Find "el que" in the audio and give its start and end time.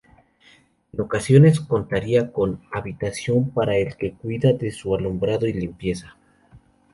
3.77-4.13